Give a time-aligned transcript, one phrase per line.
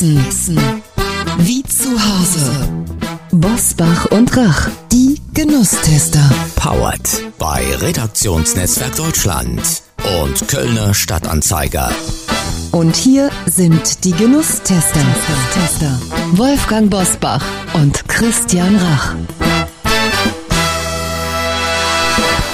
[0.00, 0.26] Essen.
[0.26, 0.58] Essen.
[1.36, 2.50] Wie zu Hause.
[3.32, 6.22] Bosbach und Rach, die Genusstester.
[6.56, 9.60] Powered bei Redaktionsnetzwerk Deutschland
[10.22, 11.90] und Kölner Stadtanzeiger.
[12.72, 15.04] Und hier sind die Genusstester.
[16.32, 17.44] Wolfgang Bosbach
[17.74, 19.14] und Christian Rach.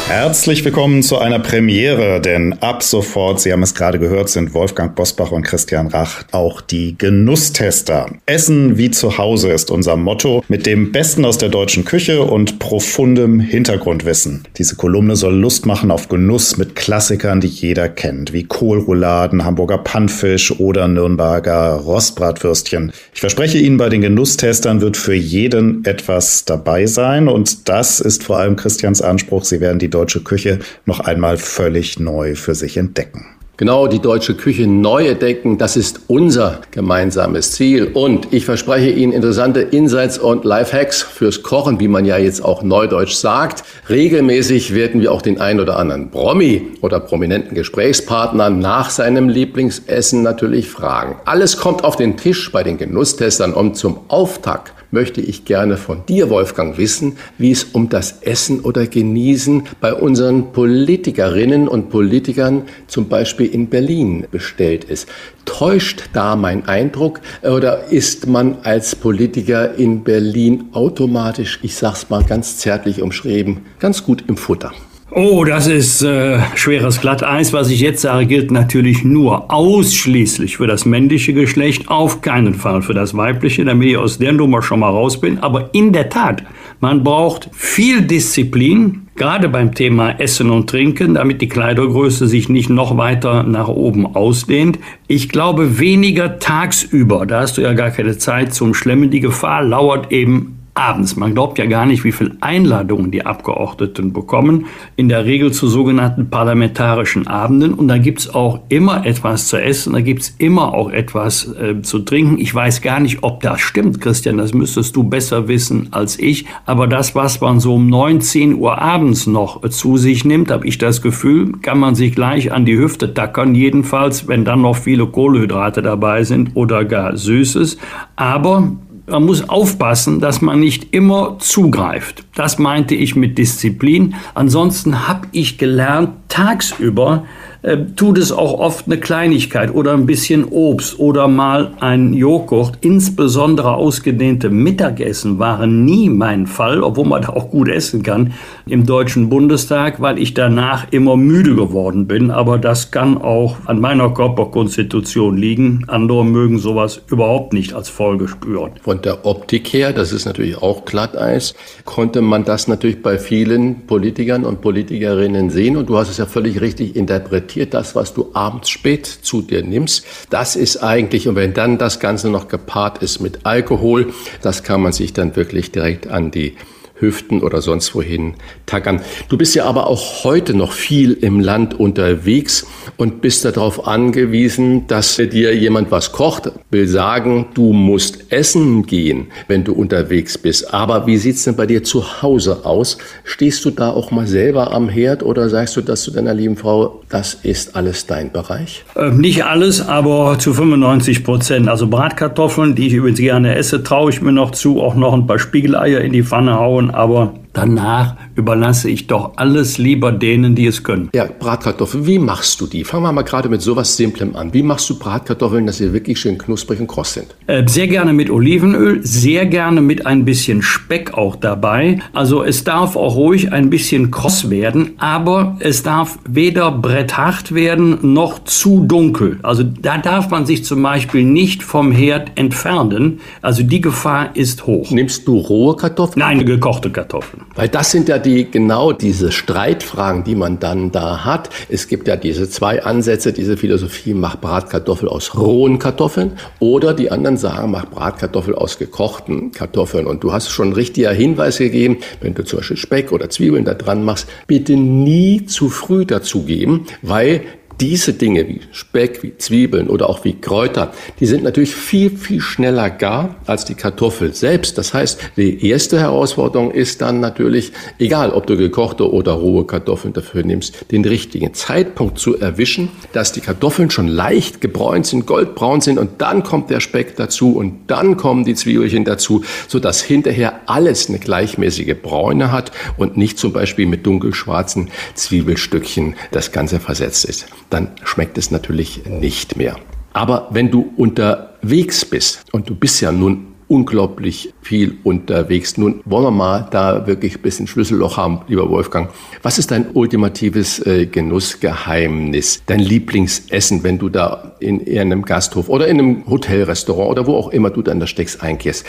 [0.08, 4.94] Herzlich willkommen zu einer Premiere, denn ab sofort, Sie haben es gerade gehört, sind Wolfgang
[4.94, 8.06] Bosbach und Christian Rach auch die Genusstester.
[8.24, 12.60] Essen wie zu Hause ist unser Motto mit dem Besten aus der deutschen Küche und
[12.60, 14.44] profundem Hintergrundwissen.
[14.56, 19.78] Diese Kolumne soll Lust machen auf Genuss mit Klassikern, die jeder kennt, wie Kohlrouladen, Hamburger
[19.78, 22.92] Pannfisch oder Nürnberger Rostbratwürstchen.
[23.12, 28.22] Ich verspreche Ihnen, bei den Genusstestern wird für jeden etwas dabei sein und das ist
[28.22, 29.44] vor allem Christians Anspruch.
[29.44, 33.26] Sie werden die deutsche Küche noch einmal völlig neu für sich entdecken.
[33.58, 37.90] Genau, die deutsche Küche neu entdecken, das ist unser gemeinsames Ziel.
[37.94, 42.62] Und ich verspreche Ihnen interessante Insights und Lifehacks fürs Kochen, wie man ja jetzt auch
[42.62, 43.64] neudeutsch sagt.
[43.88, 50.22] Regelmäßig werden wir auch den ein oder anderen Promi oder prominenten Gesprächspartner nach seinem Lieblingsessen
[50.22, 51.16] natürlich fragen.
[51.24, 56.04] Alles kommt auf den Tisch bei den Genusstestern und zum Auftakt möchte ich gerne von
[56.06, 62.62] dir, Wolfgang, wissen, wie es um das Essen oder Genießen bei unseren Politikerinnen und Politikern,
[62.86, 65.08] zum Beispiel in Berlin, bestellt ist.
[65.44, 72.24] Täuscht da mein Eindruck oder ist man als Politiker in Berlin automatisch, ich sag's mal
[72.24, 74.72] ganz zärtlich umschrieben, ganz gut im Futter?
[75.18, 77.54] Oh, das ist äh, schweres Glatteis.
[77.54, 82.82] Was ich jetzt sage, gilt natürlich nur ausschließlich für das männliche Geschlecht, auf keinen Fall
[82.82, 85.38] für das weibliche, damit ich aus der Nummer schon mal raus bin.
[85.38, 86.42] Aber in der Tat,
[86.80, 92.68] man braucht viel Disziplin, gerade beim Thema Essen und Trinken, damit die Kleidergröße sich nicht
[92.68, 94.78] noch weiter nach oben ausdehnt.
[95.06, 99.08] Ich glaube weniger tagsüber, da hast du ja gar keine Zeit zum Schlemmen.
[99.08, 101.16] Die Gefahr lauert eben abends.
[101.16, 104.66] Man glaubt ja gar nicht, wie viele Einladungen die Abgeordneten bekommen.
[104.94, 107.74] In der Regel zu sogenannten parlamentarischen Abenden.
[107.74, 112.00] Und da gibt's auch immer etwas zu essen, da gibt's immer auch etwas äh, zu
[112.00, 112.38] trinken.
[112.38, 116.44] Ich weiß gar nicht, ob das stimmt, Christian, das müsstest du besser wissen als ich.
[116.66, 120.66] Aber das, was man so um 19 Uhr abends noch äh, zu sich nimmt, habe
[120.66, 123.54] ich das Gefühl, kann man sich gleich an die Hüfte tackern.
[123.54, 127.78] Jedenfalls, wenn dann noch viele Kohlenhydrate dabei sind oder gar Süßes.
[128.16, 128.72] Aber
[129.06, 132.24] man muss aufpassen, dass man nicht immer zugreift.
[132.34, 134.14] Das meinte ich mit Disziplin.
[134.34, 137.24] Ansonsten habe ich gelernt, tagsüber
[137.66, 142.78] äh, tut es auch oft eine Kleinigkeit oder ein bisschen Obst oder mal ein Joghurt.
[142.80, 148.34] Insbesondere ausgedehnte Mittagessen waren nie mein Fall, obwohl man da auch gut essen kann
[148.68, 152.30] im Deutschen Bundestag, weil ich danach immer müde geworden bin.
[152.30, 155.82] Aber das kann auch an meiner Körperkonstitution liegen.
[155.88, 158.72] Andere mögen sowas überhaupt nicht als Folge spüren.
[158.82, 163.88] Von der Optik her, das ist natürlich auch Glatteis, konnte man das natürlich bei vielen
[163.88, 165.76] Politikern und Politikerinnen sehen.
[165.76, 169.42] Und du hast es ja völlig richtig interpretiert reflektiert das, was du abends spät zu
[169.42, 170.04] dir nimmst.
[170.30, 174.12] Das ist eigentlich, und wenn dann das Ganze noch gepaart ist mit Alkohol,
[174.42, 176.56] das kann man sich dann wirklich direkt an die
[176.98, 178.34] Hüften oder sonst wohin
[178.66, 179.00] tackern.
[179.28, 184.86] Du bist ja aber auch heute noch viel im Land unterwegs und bist darauf angewiesen,
[184.86, 186.50] dass dir jemand was kocht.
[186.70, 190.72] Will sagen, du musst essen gehen, wenn du unterwegs bist.
[190.72, 192.98] Aber wie sieht's denn bei dir zu Hause aus?
[193.24, 196.56] Stehst du da auch mal selber am Herd oder sagst du das zu deiner lieben
[196.56, 198.84] Frau, das ist alles dein Bereich?
[198.94, 201.68] Äh, nicht alles, aber zu 95 Prozent.
[201.68, 205.26] Also Bratkartoffeln, die ich übrigens gerne esse, traue ich mir noch zu, auch noch ein
[205.26, 210.66] paar Spiegeleier in die Pfanne hauen, aber Danach überlasse ich doch alles lieber denen, die
[210.66, 211.08] es können.
[211.14, 212.84] Ja, Bratkartoffeln, wie machst du die?
[212.84, 214.52] Fangen wir mal gerade mit sowas Simplem an.
[214.52, 217.34] Wie machst du Bratkartoffeln, dass sie wirklich schön knusprig und kross sind?
[217.46, 221.98] Äh, sehr gerne mit Olivenöl, sehr gerne mit ein bisschen Speck auch dabei.
[222.12, 227.96] Also es darf auch ruhig ein bisschen kross werden, aber es darf weder bretthart werden
[228.02, 229.38] noch zu dunkel.
[229.42, 233.20] Also da darf man sich zum Beispiel nicht vom Herd entfernen.
[233.40, 234.90] Also die Gefahr ist hoch.
[234.90, 236.20] Nimmst du rohe Kartoffeln?
[236.20, 237.45] Nein, gekochte Kartoffeln.
[237.54, 241.48] Weil das sind ja die, genau diese Streitfragen, die man dann da hat.
[241.68, 247.10] Es gibt ja diese zwei Ansätze, diese Philosophie, mach Bratkartoffel aus rohen Kartoffeln oder die
[247.10, 250.06] anderen sagen, mach Bratkartoffel aus gekochten Kartoffeln.
[250.06, 253.74] Und du hast schon richtiger Hinweis gegeben, wenn du zum Beispiel Speck oder Zwiebeln da
[253.74, 257.42] dran machst, bitte nie zu früh dazugeben, weil
[257.80, 262.40] diese Dinge wie Speck, wie Zwiebeln oder auch wie Kräuter, die sind natürlich viel, viel
[262.40, 264.78] schneller gar als die Kartoffel selbst.
[264.78, 270.14] Das heißt, die erste Herausforderung ist dann natürlich, egal ob du gekochte oder rohe Kartoffeln
[270.14, 275.80] dafür nimmst, den richtigen Zeitpunkt zu erwischen, dass die Kartoffeln schon leicht gebräunt sind, goldbraun
[275.80, 280.60] sind und dann kommt der Speck dazu und dann kommen die Zwiebelchen dazu, sodass hinterher
[280.66, 287.24] alles eine gleichmäßige Bräune hat und nicht zum Beispiel mit dunkelschwarzen Zwiebelstückchen das Ganze versetzt
[287.24, 287.46] ist.
[287.70, 289.76] Dann schmeckt es natürlich nicht mehr.
[290.12, 295.76] Aber wenn du unterwegs bist und du bist ja nun unglaublich viel unterwegs.
[295.76, 299.10] Nun wollen wir mal da wirklich ein bisschen Schlüsselloch haben, lieber Wolfgang.
[299.42, 305.88] Was ist dein ultimatives äh, Genussgeheimnis, dein Lieblingsessen, wenn du da in einem Gasthof oder
[305.88, 308.86] in einem Hotelrestaurant oder wo auch immer du dann da steckst einkehrst?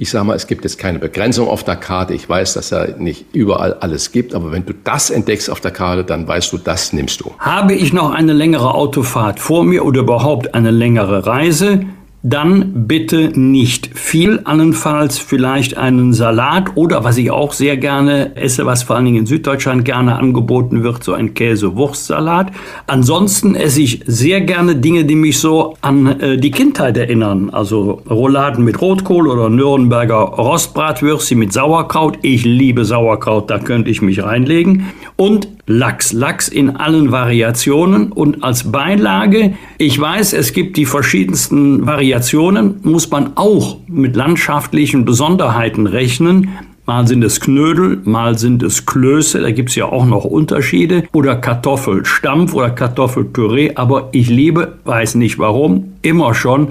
[0.00, 2.14] Ich sage mal, es gibt jetzt keine Begrenzung auf der Karte.
[2.14, 5.72] Ich weiß, dass er nicht überall alles gibt, aber wenn du das entdeckst auf der
[5.72, 7.34] Karte, dann weißt du, das nimmst du.
[7.40, 11.80] Habe ich noch eine längere Autofahrt vor mir oder überhaupt eine längere Reise,
[12.30, 18.66] dann bitte nicht viel, allenfalls vielleicht einen Salat oder was ich auch sehr gerne esse,
[18.66, 22.52] was vor allen Dingen in Süddeutschland gerne angeboten wird, so ein Käse-Wurstsalat.
[22.86, 28.02] Ansonsten esse ich sehr gerne Dinge, die mich so an äh, die Kindheit erinnern, also
[28.08, 32.18] Rouladen mit Rotkohl oder Nürnberger Rostbratwürstchen mit Sauerkraut.
[32.22, 34.88] Ich liebe Sauerkraut, da könnte ich mich reinlegen.
[35.16, 36.12] Und Lachs.
[36.12, 43.10] Lachs in allen Variationen und als Beilage, ich weiß, es gibt die verschiedensten Variationen, muss
[43.10, 46.48] man auch mit landschaftlichen Besonderheiten rechnen.
[46.86, 51.04] Mal sind es Knödel, mal sind es Klöße, da gibt es ja auch noch Unterschiede.
[51.12, 56.68] Oder Kartoffelstampf oder Kartoffelpüree, aber ich liebe, weiß nicht warum, immer schon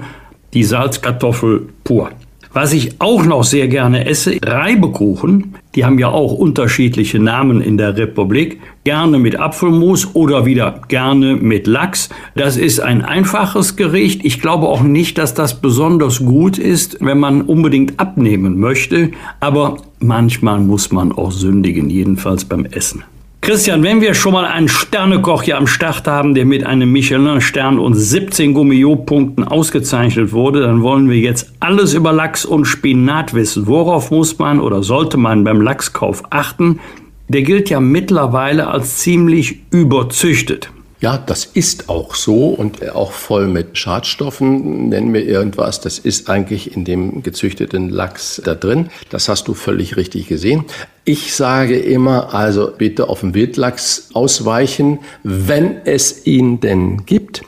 [0.54, 2.10] die Salzkartoffel pur.
[2.52, 5.54] Was ich auch noch sehr gerne esse, Reibekuchen.
[5.74, 8.60] Die haben ja auch unterschiedliche Namen in der Republik.
[8.84, 12.08] Gerne mit Apfelmus oder wieder gerne mit Lachs.
[12.34, 14.24] Das ist ein einfaches Gericht.
[14.24, 19.10] Ich glaube auch nicht, dass das besonders gut ist, wenn man unbedingt abnehmen möchte.
[19.40, 23.04] Aber manchmal muss man auch sündigen, jedenfalls beim Essen.
[23.40, 27.78] Christian, wenn wir schon mal einen Sternekoch hier am Start haben, der mit einem Michelin-Stern
[27.78, 33.66] und 17 Gummio-Punkten ausgezeichnet wurde, dann wollen wir jetzt alles über Lachs und Spinat wissen.
[33.66, 36.80] Worauf muss man oder sollte man beim Lachskauf achten?
[37.28, 40.70] Der gilt ja mittlerweile als ziemlich überzüchtet.
[41.00, 44.88] Ja, das ist auch so und auch voll mit Schadstoffen.
[44.88, 48.90] Nennen wir irgendwas, das ist eigentlich in dem gezüchteten Lachs da drin.
[49.08, 50.64] Das hast du völlig richtig gesehen.
[51.04, 57.42] Ich sage immer, also bitte auf den Wildlachs ausweichen, wenn es ihn denn gibt.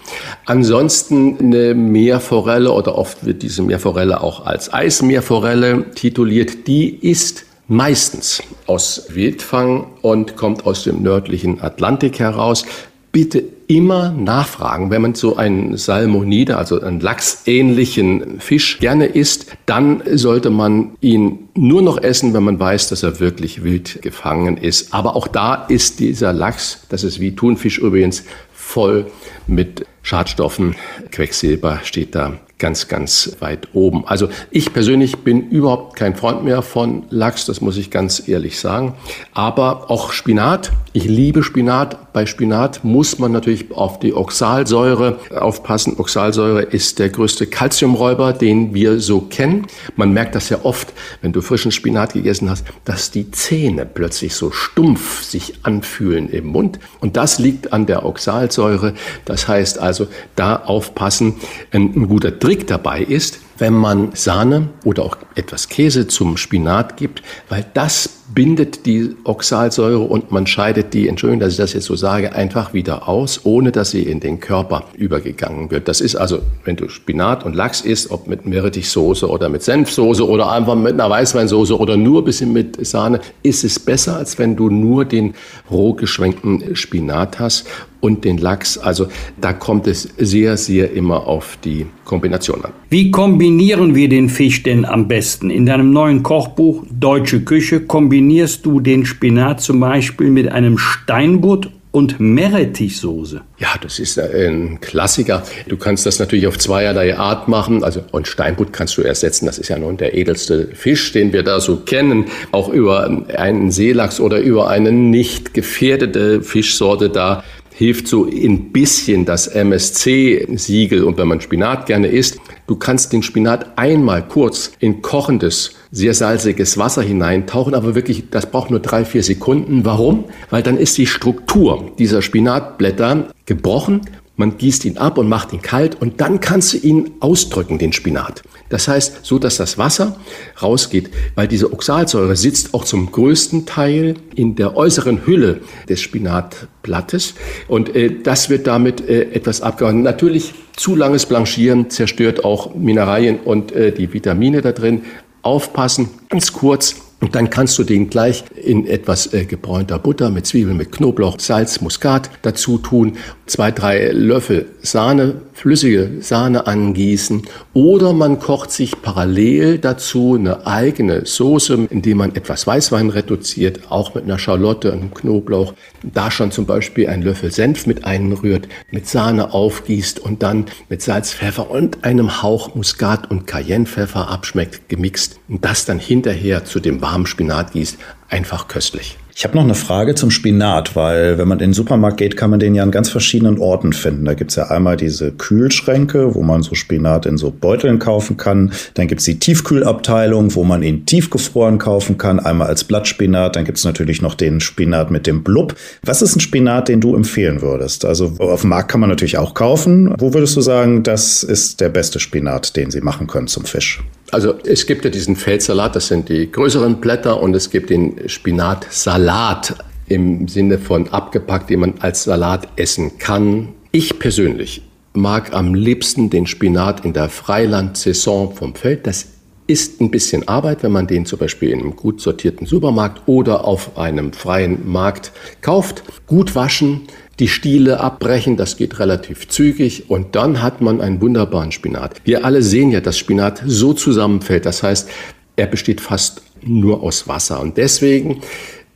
[0.47, 6.69] Ansonsten eine Meerforelle oder oft wird diese Meerforelle auch als Eismeerforelle tituliert.
[6.69, 12.65] Die ist meistens aus Wildfang und kommt aus dem nördlichen Atlantik heraus
[13.13, 14.91] bitte immer nachfragen.
[14.91, 21.49] Wenn man so einen Salmonide, also einen lachsähnlichen Fisch gerne isst, dann sollte man ihn
[21.55, 24.93] nur noch essen, wenn man weiß, dass er wirklich wild gefangen ist.
[24.93, 29.07] Aber auch da ist dieser Lachs, das ist wie Thunfisch übrigens, voll
[29.47, 30.75] mit Schadstoffen.
[31.11, 34.07] Quecksilber steht da ganz, ganz weit oben.
[34.07, 38.61] Also ich persönlich bin überhaupt kein Freund mehr von Lachs, das muss ich ganz ehrlich
[38.61, 38.95] sagen.
[39.33, 42.13] Aber auch Spinat, ich liebe Spinat.
[42.13, 45.95] Bei Spinat muss man natürlich auf die Oxalsäure aufpassen.
[45.99, 49.67] Oxalsäure ist der größte Kalziumräuber, den wir so kennen.
[49.97, 50.93] Man merkt das ja oft,
[51.23, 56.47] wenn du frischen Spinat gegessen hast, dass die Zähne plötzlich so stumpf sich anfühlen im
[56.47, 56.81] Mund.
[57.01, 58.95] Und das liegt an der Oxalsäure.
[59.25, 61.37] Das heißt also, da aufpassen.
[61.71, 66.37] Ein, ein guter Trick Trick dabei ist, wenn man Sahne oder auch etwas Käse zum
[66.37, 71.73] Spinat gibt, weil das bindet die Oxalsäure und man scheidet die, Entschuldigung, dass ich das
[71.73, 75.89] jetzt so sage, einfach wieder aus, ohne dass sie in den Körper übergegangen wird.
[75.89, 80.27] Das ist also, wenn du Spinat und Lachs isst, ob mit Meerrettichsoße oder mit Senfsoße
[80.27, 84.39] oder einfach mit einer Weißweinsoße oder nur ein bisschen mit Sahne, ist es besser, als
[84.39, 85.35] wenn du nur den
[85.71, 87.67] roh geschwenkten Spinat hast
[88.01, 88.79] und den Lachs.
[88.79, 89.09] Also
[89.41, 92.73] da kommt es sehr, sehr immer auf die Kombination an.
[92.89, 95.51] Wie kombinieren wir den Fisch denn am besten?
[95.51, 100.77] In deinem neuen Kochbuch Deutsche Küche kombinieren kombinierst du den Spinat zum Beispiel mit einem
[100.77, 103.41] Steinbutt und Meerrettichsoße.
[103.59, 105.43] Ja, das ist ein Klassiker.
[105.69, 107.83] Du kannst das natürlich auf zweierlei Art machen.
[107.83, 109.47] Also, und Steinbutt kannst du ersetzen.
[109.47, 112.27] Das ist ja nun der edelste Fisch, den wir da so kennen.
[112.53, 119.25] Auch über einen Seelachs oder über eine nicht gefährdete Fischsorte da hilft so ein bisschen
[119.25, 121.03] das MSC-Siegel.
[121.05, 126.15] Und wenn man Spinat gerne isst, du kannst den Spinat einmal kurz in kochendes sehr
[126.15, 129.85] salziges Wasser hineintauchen, aber wirklich, das braucht nur drei, vier Sekunden.
[129.85, 130.25] Warum?
[130.49, 134.03] Weil dann ist die Struktur dieser Spinatblätter gebrochen
[134.37, 137.93] Man gießt ihn ab und macht ihn kalt und dann kannst du ihn ausdrücken, den
[137.93, 138.43] Spinat.
[138.71, 140.17] Das heißt, so dass das Wasser
[140.63, 147.35] rausgeht, weil diese Oxalsäure sitzt auch zum größten Teil in der äußeren Hülle des Spinatblattes
[147.69, 150.01] und äh, das wird damit äh, etwas abgehauen.
[150.01, 155.03] Natürlich zu langes Blanchieren zerstört auch Mineralien und äh, die Vitamine da drin.
[155.43, 160.47] Aufpassen, ganz kurz, und dann kannst du den gleich in etwas äh, gebräunter Butter mit
[160.47, 167.43] Zwiebeln, mit Knoblauch, Salz, Muskat dazu tun, zwei, drei Löffel Sahne, flüssige Sahne angießen.
[167.75, 174.15] Oder man kocht sich parallel dazu eine eigene Soße, indem man etwas Weißwein reduziert, auch
[174.15, 179.07] mit einer Schalotte, einem Knoblauch, da schon zum Beispiel einen Löffel Senf mit einrührt, mit
[179.07, 185.39] Sahne aufgießt und dann mit Salz, Pfeffer und einem Hauch Muskat und Cayennepfeffer abschmeckt, gemixt.
[185.49, 187.99] Und das dann hinterher zu dem warmen Spinat gießt,
[188.29, 189.19] einfach köstlich.
[189.35, 192.51] Ich habe noch eine Frage zum Spinat, weil wenn man in den Supermarkt geht, kann
[192.51, 194.27] man den ja an ganz verschiedenen Orten finden.
[194.27, 198.73] Da gibt's ja einmal diese Kühlschränke, wo man so Spinat in so Beuteln kaufen kann.
[198.95, 203.57] Dann gibt's die Tiefkühlabteilung, wo man ihn tiefgefroren kaufen kann, einmal als Blattspinat.
[203.57, 205.75] Dann gibt's natürlich noch den Spinat mit dem Blub.
[206.03, 208.05] Was ist ein Spinat, den du empfehlen würdest?
[208.05, 210.15] Also auf dem Markt kann man natürlich auch kaufen.
[210.19, 214.01] Wo würdest du sagen, das ist der beste Spinat, den sie machen können zum Fisch?
[214.33, 218.29] Also es gibt ja diesen Feldsalat, das sind die größeren Blätter und es gibt den
[218.29, 219.77] Spinatsalat
[220.09, 223.69] im Sinne von abgepackt, den man als Salat essen kann.
[223.93, 224.83] Ich persönlich
[225.13, 229.07] mag am liebsten den Spinat in der Freiland-Saison vom Feld.
[229.07, 229.27] Das
[229.67, 233.65] ist ein bisschen Arbeit, wenn man den zum Beispiel in einem gut sortierten Supermarkt oder
[233.65, 236.03] auf einem freien Markt kauft.
[236.27, 237.03] Gut waschen,
[237.41, 242.17] die Stiele abbrechen, das geht relativ zügig und dann hat man einen wunderbaren Spinat.
[242.25, 245.09] Wir alle sehen ja, dass Spinat so zusammenfällt, das heißt,
[245.57, 248.43] er besteht fast nur aus Wasser und deswegen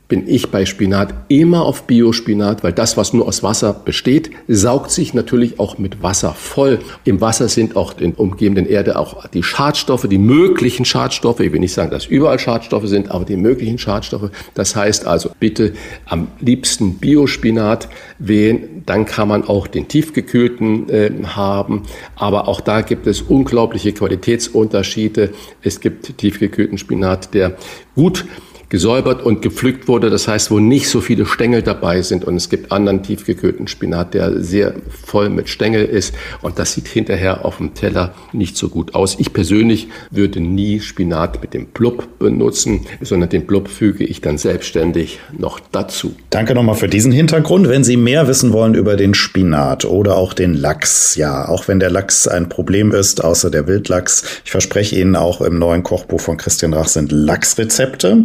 [0.07, 4.91] bin ich bei Spinat immer auf Biospinat, weil das, was nur aus Wasser besteht, saugt
[4.91, 6.81] sich natürlich auch mit Wasser voll.
[7.05, 11.41] Im Wasser sind auch in umgebenden Erde auch die Schadstoffe, die möglichen Schadstoffe.
[11.41, 14.31] Ich will nicht sagen, dass überall Schadstoffe sind, aber die möglichen Schadstoffe.
[14.53, 15.73] Das heißt also bitte
[16.05, 18.83] am liebsten Biospinat wählen.
[18.85, 21.85] Dann kann man auch den tiefgekühlten äh, haben.
[22.15, 25.31] Aber auch da gibt es unglaubliche Qualitätsunterschiede.
[25.63, 27.57] Es gibt tiefgekühlten Spinat, der
[27.95, 28.27] gut
[28.69, 30.11] gesäubert und gepflückt wurde.
[30.11, 32.25] Das heißt, wo nicht so viele Stängel dabei sind.
[32.25, 36.15] Und es gibt anderen tiefgekühlten Spinat, der sehr voll mit Stängel ist.
[36.43, 39.17] Und das sieht hinterher auf dem Teller nicht so gut aus.
[39.19, 44.39] Ich persönlich würde nie Spinat mit dem Blub benutzen, sondern den Blub füge ich dann
[44.39, 46.15] selbstständig noch dazu.
[46.31, 47.69] Danke nochmal für diesen Hintergrund.
[47.69, 51.81] Wenn Sie mehr wissen wollen über den Spinat oder auch den Lachs, ja, auch wenn
[51.81, 56.21] der Lachs ein Problem ist, außer der Wildlachs, ich verspreche Ihnen auch im neuen Kochbuch
[56.21, 58.25] von Christian Rach sind Lachsrezepte.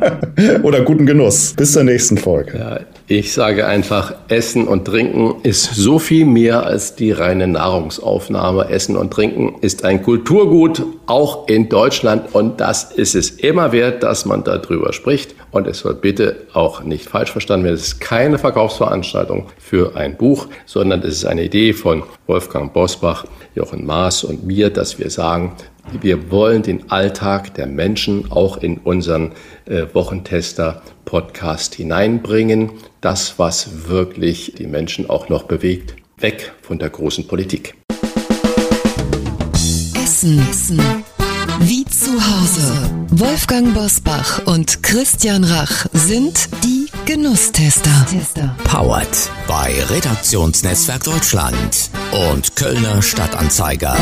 [0.62, 1.54] Oder guten Genuss.
[1.56, 2.58] Bis zur nächsten Folge.
[2.58, 8.68] Ja, ich sage einfach, Essen und Trinken ist so viel mehr als die reine Nahrungsaufnahme.
[8.68, 12.32] Essen und Trinken ist ein Kulturgut, auch in Deutschland.
[12.32, 15.34] Und das ist es immer wert, dass man darüber spricht.
[15.50, 17.74] Und es wird bitte auch nicht falsch verstanden werden.
[17.74, 23.24] Es ist keine Verkaufsveranstaltung für ein Buch, sondern es ist eine Idee von Wolfgang Bosbach,
[23.56, 25.56] Jochen Maas und mir, dass wir sagen,
[26.00, 29.32] wir wollen den Alltag der Menschen auch in unseren
[29.64, 29.86] äh,
[31.10, 32.70] Wochentester-Podcast hineinbringen.
[33.00, 35.96] Das, was wirklich die Menschen auch noch bewegt.
[36.18, 37.74] Weg von der großen Politik.
[39.94, 40.46] Essen.
[40.50, 40.80] Essen.
[41.60, 42.72] Wie zu Hause.
[43.10, 48.06] Wolfgang Bosbach und Christian Rach sind die Genusstester.
[48.64, 51.90] Powered bei Redaktionsnetzwerk Deutschland
[52.30, 53.96] und Kölner Stadtanzeiger.